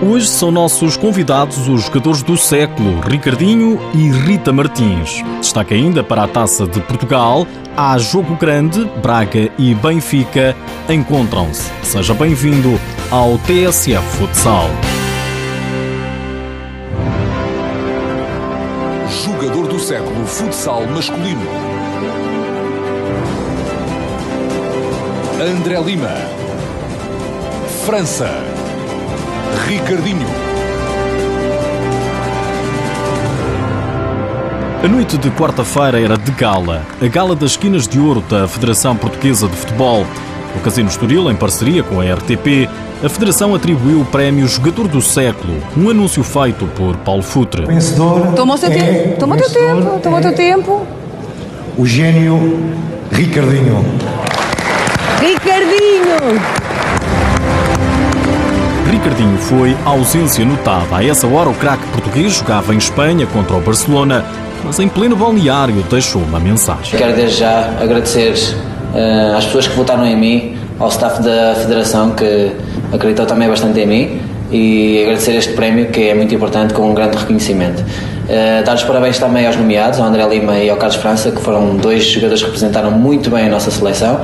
Hoje 0.00 0.28
são 0.28 0.50
nossos 0.50 0.96
convidados 0.96 1.66
os 1.66 1.82
jogadores 1.82 2.22
do 2.22 2.36
século, 2.36 3.00
Ricardinho 3.00 3.80
e 3.94 4.10
Rita 4.10 4.52
Martins. 4.52 5.22
Destaque 5.40 5.74
ainda 5.74 6.04
para 6.04 6.22
a 6.22 6.28
Taça 6.28 6.66
de 6.66 6.80
Portugal. 6.80 7.46
Há 7.76 7.98
jogo 7.98 8.36
grande, 8.36 8.84
Braga 9.02 9.50
e 9.58 9.74
Benfica 9.74 10.56
encontram-se. 10.88 11.70
Seja 11.82 12.14
bem-vindo 12.14 12.78
ao 13.10 13.38
TSF 13.38 14.02
Futsal. 14.16 14.68
Jogador 19.24 19.66
do 19.66 19.78
século 19.80 20.26
futsal 20.26 20.86
masculino. 20.86 21.46
André 25.40 25.80
Lima. 25.80 26.14
França. 27.84 28.57
Ricardinho. 29.66 30.26
A 34.82 34.88
noite 34.88 35.18
de 35.18 35.30
quarta-feira 35.30 36.00
era 36.00 36.16
de 36.16 36.30
gala, 36.32 36.82
a 37.02 37.06
gala 37.06 37.34
das 37.34 37.52
esquinas 37.52 37.88
de 37.88 37.98
ouro 37.98 38.20
da 38.20 38.46
Federação 38.46 38.96
Portuguesa 38.96 39.48
de 39.48 39.56
Futebol. 39.56 40.06
No 40.54 40.60
Casino 40.62 40.88
Estoril, 40.88 41.30
em 41.30 41.36
parceria 41.36 41.82
com 41.82 42.00
a 42.00 42.04
RTP, 42.04 42.68
a 43.04 43.08
Federação 43.08 43.54
atribuiu 43.54 44.00
o 44.00 44.04
prémio 44.04 44.46
Jogador 44.46 44.88
do 44.88 45.02
Século, 45.02 45.54
um 45.76 45.90
anúncio 45.90 46.22
feito 46.22 46.66
por 46.76 46.96
Paulo 46.98 47.22
Futre. 47.22 47.66
Vencedor 47.66 48.32
Toma 48.34 48.54
o 48.54 48.58
seu 48.58 48.70
é, 48.70 48.74
tempo, 48.74 49.18
toma 49.18 49.34
o 49.34 49.38
teu 49.38 49.50
tempo, 49.50 50.00
toma 50.00 50.18
o 50.18 50.20
teu 50.20 50.30
é 50.30 50.34
tempo. 50.34 50.86
O 51.76 51.86
gênio 51.86 52.38
Ricardinho. 53.10 53.84
Ricardinho! 55.20 56.57
Ricardinho 58.98 59.38
foi 59.38 59.76
ausência 59.84 60.44
notada. 60.44 60.96
A 60.96 61.04
essa 61.04 61.24
hora, 61.28 61.48
o 61.48 61.54
craque 61.54 61.86
português 61.92 62.32
jogava 62.32 62.74
em 62.74 62.78
Espanha 62.78 63.26
contra 63.28 63.56
o 63.56 63.60
Barcelona, 63.60 64.24
mas 64.64 64.80
em 64.80 64.88
pleno 64.88 65.14
balneário 65.14 65.84
deixou 65.88 66.20
uma 66.20 66.40
mensagem. 66.40 66.98
Quero 66.98 67.14
desde 67.14 67.38
já 67.38 67.70
agradecer 67.80 68.34
eh, 68.92 69.34
às 69.36 69.44
pessoas 69.46 69.68
que 69.68 69.76
votaram 69.76 70.04
em 70.04 70.16
mim, 70.16 70.58
ao 70.80 70.88
staff 70.88 71.22
da 71.22 71.54
Federação 71.54 72.10
que 72.10 72.50
acreditou 72.92 73.24
também 73.24 73.48
bastante 73.48 73.78
em 73.78 73.86
mim 73.86 74.20
e 74.50 75.02
agradecer 75.02 75.36
este 75.36 75.52
prémio 75.52 75.90
que 75.90 76.08
é 76.08 76.14
muito 76.14 76.34
importante 76.34 76.74
com 76.74 76.90
um 76.90 76.94
grande 76.94 77.16
reconhecimento. 77.16 77.84
Eh, 78.28 78.64
dar 78.64 78.74
os 78.74 78.82
parabéns 78.82 79.16
também 79.16 79.46
aos 79.46 79.54
nomeados, 79.54 80.00
ao 80.00 80.06
André 80.06 80.26
Lima 80.28 80.58
e 80.58 80.68
ao 80.68 80.76
Carlos 80.76 80.96
França, 80.96 81.30
que 81.30 81.40
foram 81.40 81.76
dois 81.76 82.04
jogadores 82.04 82.40
que 82.40 82.46
representaram 82.46 82.90
muito 82.90 83.30
bem 83.30 83.46
a 83.46 83.48
nossa 83.48 83.70
seleção. 83.70 84.20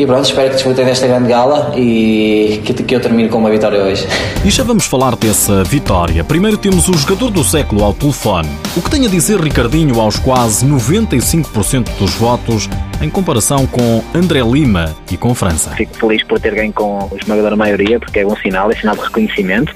E 0.00 0.06
pronto, 0.06 0.24
espero 0.24 0.48
que 0.48 0.54
desfrutem 0.54 0.86
desta 0.86 1.06
grande 1.06 1.28
gala 1.28 1.74
e 1.76 2.62
que, 2.64 2.72
que 2.72 2.96
eu 2.96 3.00
termine 3.00 3.28
com 3.28 3.36
uma 3.36 3.50
vitória 3.50 3.82
hoje. 3.82 4.06
E 4.42 4.48
já 4.48 4.64
vamos 4.64 4.86
falar 4.86 5.14
dessa 5.14 5.62
vitória. 5.62 6.24
Primeiro 6.24 6.56
temos 6.56 6.88
o 6.88 6.94
jogador 6.94 7.30
do 7.30 7.44
século 7.44 7.84
ao 7.84 7.92
telefone. 7.92 8.48
O 8.74 8.80
que 8.80 8.90
tem 8.90 9.04
a 9.04 9.10
dizer 9.10 9.38
Ricardinho 9.38 10.00
aos 10.00 10.18
quase 10.18 10.64
95% 10.64 11.98
dos 11.98 12.14
votos 12.14 12.66
em 13.02 13.10
comparação 13.10 13.66
com 13.66 14.02
André 14.14 14.40
Lima 14.40 14.96
e 15.12 15.18
com 15.18 15.34
França? 15.34 15.68
Fico 15.72 15.94
feliz 15.94 16.24
por 16.24 16.40
ter 16.40 16.54
ganho 16.54 16.72
com 16.72 17.10
a 17.12 17.16
esmagadora 17.16 17.54
maioria, 17.54 18.00
porque 18.00 18.20
é 18.20 18.24
bom 18.24 18.36
sinal, 18.36 18.70
é 18.70 18.76
sinal 18.76 18.96
de 18.96 19.02
reconhecimento. 19.02 19.74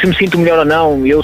Se 0.00 0.08
me 0.08 0.16
sinto 0.16 0.38
melhor 0.38 0.58
ou 0.58 0.64
não, 0.64 1.06
eu 1.06 1.22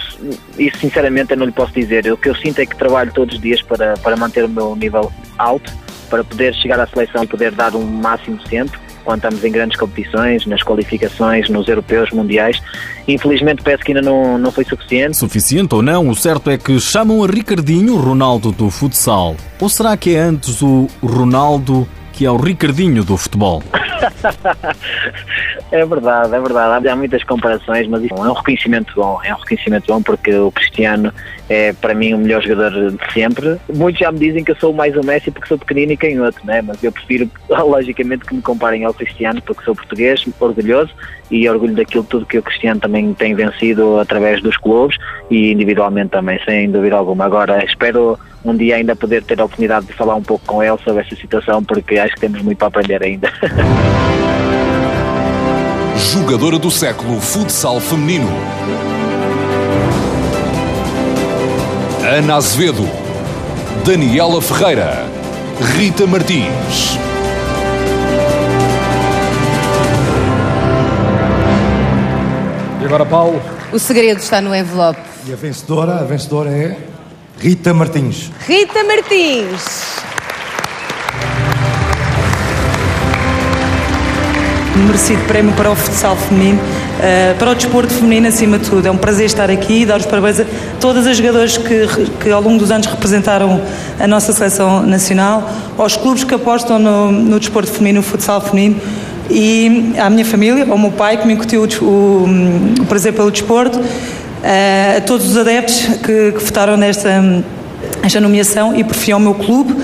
isso 0.57 0.79
sinceramente 0.79 1.33
eu 1.33 1.37
não 1.37 1.47
lhe 1.47 1.51
posso 1.51 1.73
dizer. 1.73 2.07
O 2.13 2.17
que 2.17 2.29
eu 2.29 2.37
sinto 2.37 2.61
é 2.61 2.67
que 2.67 2.77
trabalho 2.77 3.11
todos 3.13 3.35
os 3.35 3.41
dias 3.41 3.61
para, 3.63 3.95
para 3.95 4.17
manter 4.17 4.45
o 4.45 4.49
meu 4.49 4.77
nível 4.77 5.13
alto, 5.37 5.73
para 6.09 6.25
poder 6.25 6.55
chegar 6.55 6.81
à 6.81 6.87
seleção, 6.87 7.27
poder 7.27 7.53
dar 7.53 7.75
um 7.75 7.85
máximo 7.85 8.39
sempre, 8.49 8.79
quando 9.05 9.19
estamos 9.19 9.45
em 9.45 9.51
grandes 9.51 9.79
competições, 9.79 10.45
nas 10.47 10.63
qualificações, 10.63 11.49
nos 11.49 11.67
europeus, 11.69 12.11
mundiais. 12.11 12.61
Infelizmente 13.07 13.63
penso 13.63 13.83
que 13.83 13.93
ainda 13.93 14.03
não, 14.03 14.37
não 14.37 14.53
foi 14.53 14.65
suficiente. 14.65 15.17
Suficiente 15.17 15.75
ou 15.75 15.83
não, 15.83 16.09
o 16.09 16.15
certo 16.15 16.51
é 16.51 16.59
que 16.59 16.79
chamam 16.79 17.25
a 17.25 17.27
Ricardinho 17.27 17.95
o 17.95 18.01
Ronaldo 18.01 18.53
do 18.53 18.71
futsal. 18.71 19.37
Ou 19.61 19.69
será 19.69 19.97
que 19.97 20.15
é 20.15 20.19
antes 20.19 20.61
o 20.63 20.89
Ronaldo 21.03 21.89
que 22.13 22.27
é 22.27 22.31
o 22.31 22.37
Ricardinho 22.37 23.05
do 23.05 23.17
futebol? 23.17 23.63
É 25.71 25.85
verdade, 25.85 26.35
é 26.35 26.41
verdade. 26.41 26.89
Há 26.89 26.97
muitas 26.97 27.23
comparações, 27.25 27.87
mas 27.89 28.03
isso 28.03 28.15
é 28.15 28.21
um 28.21 28.33
reconhecimento 28.33 28.95
bom. 28.95 29.21
É 29.23 29.35
um 29.35 29.39
reconhecimento 29.39 29.87
bom 29.87 30.01
porque 30.01 30.35
o 30.35 30.51
Cristiano 30.51 31.13
é, 31.49 31.73
para 31.73 31.95
mim, 31.95 32.13
o 32.13 32.19
melhor 32.19 32.43
jogador 32.43 32.91
de 32.91 33.13
sempre. 33.13 33.59
Muitos 33.75 34.01
já 34.01 34.13
me 34.13 34.19
dizem 34.19 34.45
que 34.45 34.53
eu 34.53 34.57
sou 34.57 34.73
mais 34.73 34.95
o 34.97 35.01
Messi 35.05 35.31
porque 35.31 35.49
sou 35.49 35.59
pequenino 35.59 35.93
e 35.93 35.97
canhoto, 35.97 36.39
né? 36.45 36.63
mas 36.63 36.83
eu 36.83 36.93
prefiro, 36.93 37.31
logicamente, 37.49 38.25
que 38.27 38.35
me 38.35 38.43
comparem 38.43 38.85
ao 38.85 38.93
Cristiano 38.93 39.41
porque 39.43 39.65
sou 39.65 39.75
português, 39.75 40.25
orgulhoso 40.39 40.91
e 41.31 41.49
orgulho 41.49 41.75
daquilo 41.75 42.05
tudo 42.05 42.27
que 42.27 42.39
o 42.39 42.43
Cristiano 42.43 42.81
também 42.81 43.13
tem 43.15 43.35
vencido 43.35 43.99
através 43.99 44.43
dos 44.43 44.57
clubes 44.57 44.97
e 45.31 45.53
individualmente 45.53 46.11
também, 46.11 46.39
sem 46.45 46.71
dúvida 46.71 46.97
alguma. 46.97 47.25
Agora, 47.25 47.65
espero 47.65 48.19
um 48.45 48.57
dia 48.57 48.77
ainda 48.77 48.95
poder 48.95 49.23
ter 49.23 49.41
a 49.41 49.45
oportunidade 49.45 49.87
de 49.87 49.93
falar 49.93 50.15
um 50.15 50.23
pouco 50.23 50.45
com 50.47 50.63
ele 50.63 50.79
sobre 50.79 51.03
essa 51.03 51.17
situação 51.17 51.63
porque 51.63 51.99
acho 51.99 52.15
que 52.15 52.21
temos 52.21 52.41
muito 52.43 52.59
para 52.59 52.69
aprender 52.69 53.03
ainda. 53.03 53.33
Jogadora 55.97 56.59
do 56.59 56.71
século 56.71 57.21
futsal 57.21 57.81
feminino. 57.81 58.29
Ana 62.05 62.37
Azevedo. 62.37 62.89
Daniela 63.85 64.41
Ferreira. 64.41 65.05
Rita 65.77 66.07
Martins. 66.07 66.97
E 72.81 72.85
agora, 72.85 73.05
Paulo. 73.05 73.43
O 73.73 73.79
segredo 73.79 74.19
está 74.19 74.41
no 74.41 74.55
envelope. 74.55 75.01
E 75.27 75.33
a 75.33 75.37
vencedora, 75.37 75.97
a 75.97 76.05
vencedora 76.05 76.51
é 76.51 76.79
Rita 77.41 77.73
Martins. 77.73 78.33
Rita 78.49 78.83
Martins! 78.83 79.99
merecido 84.87 85.23
prémio 85.27 85.53
para 85.55 85.71
o 85.71 85.77
futsal 85.77 86.17
feminino, 86.17 86.59
uh, 86.59 87.37
para 87.39 87.51
o 87.51 87.55
desporto 87.55 87.93
feminino 87.93 88.29
acima 88.29 88.59
de 88.59 88.69
tudo. 88.69 88.87
É 88.87 88.91
um 88.91 88.97
prazer 88.97 89.27
estar 89.27 89.51
aqui 89.51 89.83
e 89.83 89.87
dar 89.87 89.99
os 89.99 90.07
parabéns 90.07 90.41
a 90.41 90.45
todas 90.81 91.07
as 91.07 91.17
jogadoras 91.17 91.57
que, 91.57 91.87
que 92.21 92.31
ao 92.31 92.41
longo 92.41 92.59
dos 92.59 92.71
anos 92.71 92.87
representaram 92.87 93.61
a 93.99 94.07
nossa 94.07 94.33
seleção 94.33 94.83
nacional, 94.83 95.49
aos 95.77 95.97
clubes 95.97 96.25
que 96.25 96.35
apostam 96.35 96.79
no, 96.79 97.13
no 97.13 97.39
desporto 97.39 97.71
feminino, 97.71 97.99
no 97.99 98.03
futsal 98.03 98.41
feminino 98.41 98.81
e 99.31 99.93
à 99.99 100.09
minha 100.09 100.25
família, 100.25 100.67
ao 100.69 100.79
meu 100.79 100.91
pai 100.91 101.19
que 101.19 101.27
me 101.27 101.35
incutiu 101.35 101.63
o, 101.63 101.85
o, 101.85 102.25
o 102.81 102.87
prazer 102.87 103.13
pelo 103.13 103.31
desporto, 103.31 103.81
a 104.45 105.01
todos 105.03 105.29
os 105.29 105.37
adeptos 105.37 105.87
que, 106.05 106.33
que 106.33 106.45
votaram 106.45 106.77
nesta 106.77 107.23
esta 108.03 108.21
nomeação 108.21 108.75
e 108.75 108.85
por 108.85 108.95
fim 108.95 109.13
ao 109.13 109.21
meu 109.21 109.35
clube, 109.35 109.75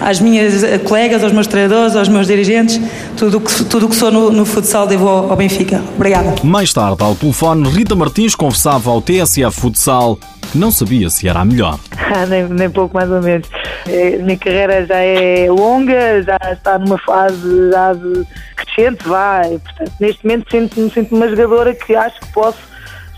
às 0.00 0.20
minhas 0.20 0.62
colegas, 0.84 1.22
aos 1.22 1.32
meus 1.32 1.46
treinadores, 1.46 1.96
aos 1.96 2.08
meus 2.08 2.26
dirigentes, 2.26 2.80
tudo 3.16 3.40
que, 3.40 3.64
tudo 3.64 3.88
que 3.88 3.96
sou 3.96 4.10
no, 4.10 4.30
no 4.30 4.44
futsal 4.44 4.86
devo 4.86 5.08
ao, 5.08 5.30
ao 5.30 5.36
Benfica. 5.36 5.82
Obrigada. 5.94 6.34
Mais 6.42 6.72
tarde, 6.72 7.02
ao 7.02 7.14
telefone, 7.14 7.68
Rita 7.68 7.94
Martins 7.94 8.34
confessava 8.34 8.90
ao 8.90 9.00
TSF 9.00 9.60
Futsal 9.60 10.18
que 10.50 10.58
não 10.58 10.70
sabia 10.70 11.08
se 11.08 11.28
era 11.28 11.40
a 11.40 11.44
melhor. 11.44 11.78
Ah, 12.14 12.26
nem, 12.26 12.44
nem 12.44 12.68
pouco 12.68 12.94
mais 12.94 13.10
ou 13.10 13.22
menos. 13.22 13.48
É, 13.88 14.16
a 14.16 14.18
minha 14.22 14.36
carreira 14.36 14.84
já 14.84 14.98
é 14.98 15.46
longa, 15.48 16.22
já 16.22 16.36
está 16.52 16.78
numa 16.78 16.98
fase 16.98 17.70
já 17.70 17.94
de 17.94 18.26
crescente, 18.54 19.08
vai. 19.08 19.58
Portanto, 19.58 19.92
neste 19.98 20.22
momento 20.22 20.50
sinto-me 20.50 20.90
sinto 20.90 21.16
uma 21.16 21.26
jogadora 21.26 21.74
que 21.74 21.94
acho 21.94 22.20
que 22.20 22.26
posso 22.34 22.58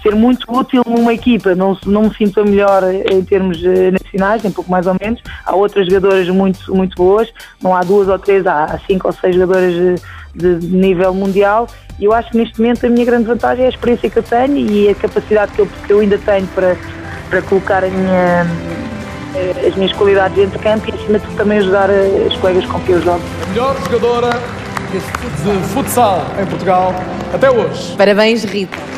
ser 0.05 0.15
muito 0.15 0.45
útil 0.53 0.83
numa 0.87 1.15
equipa. 1.15 1.55
Não, 1.55 1.77
não 1.87 2.03
me 2.03 2.15
sinto 2.15 2.41
a 2.41 2.45
melhor 2.45 2.83
em 2.85 3.25
termos 3.25 3.65
eh, 3.65 3.91
nacionais, 3.91 4.43
nem 4.43 4.53
pouco 4.53 4.71
mais 4.71 4.87
ou 4.87 4.95
menos. 5.01 5.21
Há 5.45 5.57
outras 5.57 5.87
jogadoras 5.87 6.29
muito, 6.29 6.75
muito 6.75 6.95
boas, 6.95 7.33
não 7.61 7.75
há 7.75 7.81
duas 7.81 8.07
ou 8.07 8.19
três, 8.19 8.47
há 8.47 8.79
cinco 8.87 9.07
ou 9.09 9.13
seis 9.15 9.35
jogadoras 9.35 9.73
de, 10.35 10.57
de 10.57 10.67
nível 10.67 11.15
mundial. 11.15 11.67
E 11.99 12.05
eu 12.05 12.13
acho 12.13 12.31
que 12.31 12.37
neste 12.37 12.61
momento 12.61 12.85
a 12.85 12.91
minha 12.91 13.05
grande 13.07 13.25
vantagem 13.25 13.65
é 13.65 13.67
a 13.67 13.71
experiência 13.71 14.11
que 14.11 14.19
eu 14.19 14.23
tenho 14.23 14.57
e 14.57 14.89
a 14.91 14.95
capacidade 14.95 15.53
que 15.53 15.61
eu, 15.61 15.69
que 15.87 15.93
eu 15.93 16.01
ainda 16.01 16.19
tenho 16.19 16.47
para, 16.49 16.77
para 17.31 17.41
colocar 17.43 17.83
a 17.83 17.89
minha, 17.89 18.47
eh, 19.35 19.69
as 19.69 19.75
minhas 19.75 19.93
qualidades 19.93 20.37
dentro 20.37 20.59
de 20.59 20.65
campo 20.65 20.87
e 20.91 20.95
acima 20.95 21.19
de 21.19 21.25
tudo 21.25 21.37
também 21.37 21.59
ajudar 21.59 21.89
eh, 21.89 22.27
as 22.31 22.37
colegas 22.37 22.67
com 22.67 22.79
quem 22.81 22.97
eu 22.97 23.03
jogo. 23.03 23.23
A 23.43 23.47
melhor 23.49 23.77
jogadora 23.85 24.31
de 24.93 25.69
futsal 25.73 26.25
em 26.41 26.47
Portugal 26.47 26.95
até 27.33 27.51
hoje. 27.51 27.97
Parabéns, 27.97 28.45
Rita. 28.45 28.94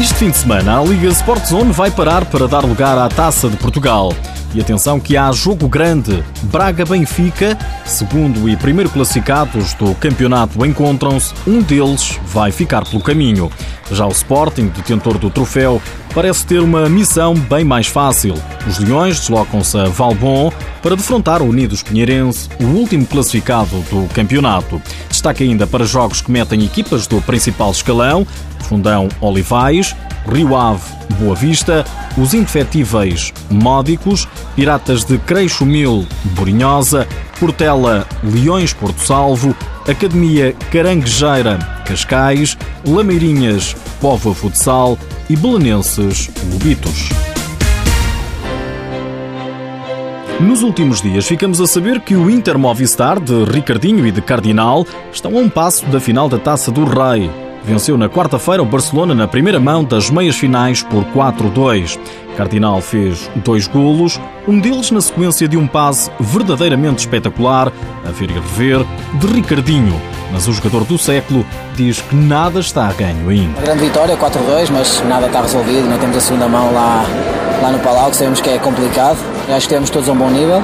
Este 0.00 0.14
fim 0.14 0.30
de 0.30 0.36
semana, 0.38 0.80
a 0.80 0.82
Liga 0.82 1.08
Sport 1.08 1.44
Zone 1.44 1.72
vai 1.72 1.90
parar 1.90 2.24
para 2.24 2.48
dar 2.48 2.64
lugar 2.64 2.96
à 2.96 3.06
Taça 3.06 3.50
de 3.50 3.56
Portugal. 3.58 4.14
E 4.52 4.60
atenção 4.60 4.98
que 4.98 5.16
há 5.16 5.30
jogo 5.30 5.68
grande. 5.68 6.24
Braga-Benfica, 6.44 7.56
segundo 7.84 8.48
e 8.48 8.56
primeiro 8.56 8.90
classificados 8.90 9.74
do 9.74 9.94
campeonato 9.94 10.64
encontram-se. 10.66 11.32
Um 11.46 11.62
deles 11.62 12.18
vai 12.26 12.50
ficar 12.50 12.84
pelo 12.84 13.02
caminho. 13.02 13.50
Já 13.92 14.06
o 14.06 14.10
Sporting, 14.12 14.68
detentor 14.68 15.18
do 15.18 15.30
troféu, 15.30 15.80
parece 16.14 16.46
ter 16.46 16.60
uma 16.60 16.88
missão 16.88 17.34
bem 17.34 17.64
mais 17.64 17.86
fácil. 17.86 18.34
Os 18.66 18.78
Leões 18.78 19.20
deslocam-se 19.20 19.78
a 19.78 19.84
Valbon 19.84 20.52
para 20.82 20.96
defrontar 20.96 21.42
o 21.42 21.48
Unidos 21.48 21.82
Pinheirense, 21.82 22.48
o 22.60 22.64
último 22.66 23.06
classificado 23.06 23.80
do 23.90 24.08
campeonato. 24.12 24.80
Destaque 25.08 25.44
ainda 25.44 25.66
para 25.66 25.84
jogos 25.84 26.20
que 26.20 26.30
metem 26.30 26.64
equipas 26.64 27.06
do 27.06 27.20
principal 27.22 27.70
escalão, 27.70 28.26
Fundão 28.60 29.08
Olivais, 29.20 29.94
Rio 30.26 30.56
Ave 30.56 30.82
Boa 31.18 31.34
Vista, 31.34 31.84
os 32.16 32.34
indefetíveis 32.34 33.32
Módicos, 33.50 34.26
Piratas 34.56 35.04
de 35.04 35.18
Creixo 35.18 35.66
Mil 35.66 36.06
Borinhosa, 36.36 37.06
Portela 37.38 38.06
Leões 38.22 38.72
Porto 38.72 39.00
Salvo, 39.00 39.54
Academia 39.88 40.54
Caranguejeira 40.70 41.58
Cascais, 41.84 42.56
Lameirinhas 42.86 43.74
Povo 44.00 44.32
Futsal 44.32 44.98
e 45.28 45.36
Belenenses 45.36 46.30
Lobitos. 46.52 47.08
Nos 50.40 50.62
últimos 50.62 51.02
dias 51.02 51.26
ficamos 51.26 51.60
a 51.60 51.66
saber 51.66 52.00
que 52.00 52.16
o 52.16 52.30
Inter 52.30 52.58
Movistar 52.58 53.20
de 53.20 53.44
Ricardinho 53.44 54.06
e 54.06 54.10
de 54.10 54.22
Cardinal 54.22 54.86
estão 55.12 55.36
a 55.36 55.40
um 55.40 55.50
passo 55.50 55.84
da 55.86 56.00
final 56.00 56.30
da 56.30 56.38
Taça 56.38 56.72
do 56.72 56.84
Rei. 56.84 57.49
Venceu 57.64 57.96
na 57.98 58.08
quarta-feira 58.08 58.62
o 58.62 58.66
Barcelona 58.66 59.14
na 59.14 59.28
primeira 59.28 59.60
mão 59.60 59.84
das 59.84 60.10
meias 60.10 60.36
finais 60.36 60.82
por 60.82 61.04
4-2. 61.06 61.98
Cardinal 62.36 62.80
fez 62.80 63.30
dois 63.36 63.66
golos, 63.66 64.18
um 64.48 64.58
deles 64.58 64.90
na 64.90 65.00
sequência 65.00 65.46
de 65.46 65.56
um 65.56 65.66
passe 65.66 66.10
verdadeiramente 66.18 67.00
espetacular, 67.00 67.70
a 68.06 68.10
ver 68.10 68.30
e 68.30 68.32
rever, 68.32 68.84
de 69.14 69.26
Ricardinho. 69.26 70.00
Mas 70.32 70.48
o 70.48 70.52
jogador 70.52 70.84
do 70.84 70.96
século 70.96 71.44
diz 71.76 72.00
que 72.00 72.14
nada 72.14 72.60
está 72.60 72.88
a 72.88 72.92
ganho 72.92 73.28
ainda. 73.28 73.58
Uma 73.58 73.62
grande 73.62 73.84
vitória, 73.84 74.16
4-2, 74.16 74.70
mas 74.72 75.02
nada 75.06 75.26
está 75.26 75.42
resolvido. 75.42 75.88
Não 75.88 75.98
temos 75.98 76.16
a 76.16 76.20
segunda 76.20 76.48
mão 76.48 76.72
lá, 76.72 77.04
lá 77.60 77.72
no 77.72 77.78
Palau, 77.80 78.10
que 78.10 78.16
sabemos 78.16 78.40
que 78.40 78.48
é 78.48 78.58
complicado. 78.58 79.18
Acho 79.48 79.68
que 79.68 79.74
temos 79.74 79.90
todos 79.90 80.08
um 80.08 80.16
bom 80.16 80.30
nível 80.30 80.62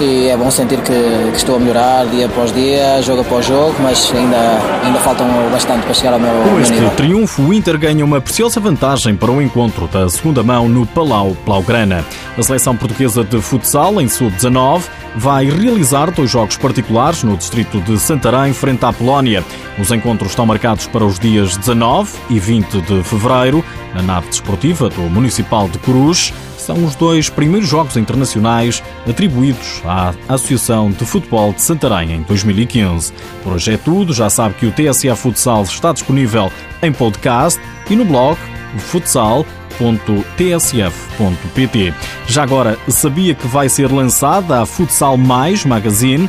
e 0.00 0.28
é 0.28 0.36
bom 0.36 0.50
sentir 0.50 0.78
que, 0.78 0.92
que, 1.30 1.36
estou 1.36 1.56
a 1.56 1.58
melhorar 1.58 2.06
dia 2.06 2.26
após 2.26 2.52
dia, 2.52 3.00
jogo 3.02 3.22
após 3.22 3.46
jogo, 3.46 3.74
mas 3.80 4.12
ainda, 4.14 4.60
ainda 4.84 4.98
faltam 5.00 5.26
bastante 5.50 5.84
para 5.84 5.94
chegar 5.94 6.12
ao 6.12 6.20
meu, 6.20 6.30
Com 6.50 6.60
este 6.60 6.74
nível. 6.74 6.90
triunfo, 6.90 7.42
o 7.42 7.52
Inter 7.52 7.78
ganha 7.78 8.04
uma 8.04 8.20
preciosa 8.20 8.60
vantagem 8.60 9.16
para 9.16 9.30
o 9.30 9.42
encontro 9.42 9.86
da 9.88 10.08
segunda 10.08 10.42
mão 10.42 10.68
no 10.68 10.86
Palau 10.86 11.36
Blaugrana. 11.44 12.04
A 12.36 12.42
seleção 12.42 12.76
portuguesa 12.76 13.24
de 13.24 13.40
futsal, 13.40 14.00
em 14.00 14.08
sub-19, 14.08 14.82
vai 15.18 15.50
realizar 15.50 16.10
dois 16.10 16.30
jogos 16.30 16.56
particulares 16.56 17.22
no 17.22 17.36
distrito 17.36 17.80
de 17.80 17.98
Santarém, 17.98 18.52
frente 18.52 18.84
à 18.84 18.92
Polónia. 18.92 19.44
Os 19.78 19.90
encontros 19.90 20.30
estão 20.30 20.46
marcados 20.46 20.86
para 20.86 21.04
os 21.04 21.18
dias 21.18 21.56
19 21.56 22.16
e 22.30 22.38
20 22.38 22.80
de 22.80 23.02
fevereiro, 23.02 23.64
na 23.94 24.02
nave 24.02 24.28
desportiva 24.28 24.88
do 24.88 25.02
Municipal 25.02 25.68
de 25.68 25.78
Cruz 25.78 26.32
são 26.68 26.84
os 26.84 26.94
dois 26.94 27.30
primeiros 27.30 27.66
jogos 27.66 27.96
internacionais 27.96 28.82
atribuídos 29.08 29.80
à 29.86 30.12
Associação 30.28 30.90
de 30.90 31.02
Futebol 31.06 31.54
de 31.54 31.62
Santarém 31.62 32.12
em 32.12 32.22
2015. 32.24 33.10
Por 33.42 33.54
hoje 33.54 33.72
é 33.72 33.78
tudo, 33.78 34.12
já 34.12 34.28
sabe 34.28 34.54
que 34.54 34.66
o 34.66 34.72
TSA 34.72 35.16
Futsal 35.16 35.62
está 35.62 35.94
disponível 35.94 36.52
em 36.82 36.92
podcast 36.92 37.58
e 37.88 37.96
no 37.96 38.04
blog 38.04 38.38
futsal.tsf.pt. 39.78 41.94
Já 42.26 42.42
agora, 42.42 42.76
sabia 42.88 43.34
que 43.34 43.46
vai 43.46 43.68
ser 43.68 43.92
lançada 43.92 44.60
a 44.60 44.66
Futsal 44.66 45.16
Mais 45.16 45.64
Magazine? 45.64 46.28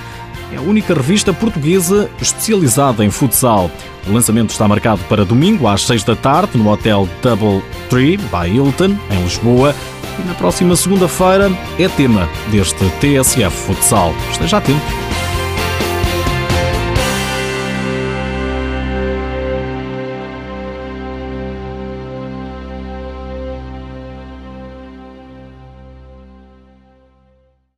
É 0.52 0.58
a 0.58 0.62
única 0.62 0.94
revista 0.94 1.34
portuguesa 1.34 2.10
especializada 2.22 3.04
em 3.06 3.12
futsal. 3.12 3.70
O 4.08 4.14
lançamento 4.14 4.50
está 4.50 4.68
marcado 4.68 5.02
para 5.08 5.26
domingo 5.26 5.68
às 5.68 5.86
6 5.86 6.04
da 6.04 6.16
tarde 6.16 6.58
no 6.58 6.72
Hotel 6.72 7.08
Double 7.22 7.62
Tree 7.90 8.18
by 8.18 8.50
Hilton, 8.50 8.98
em 9.12 9.24
Lisboa. 9.24 9.76
E 10.18 10.28
na 10.28 10.34
próxima 10.34 10.76
segunda-feira 10.76 11.52
é 11.78 11.88
tema 11.88 12.28
deste 12.52 12.84
TSF 13.00 13.56
Futsal. 13.56 14.14
Esteja 14.32 14.58
atento. 14.58 15.09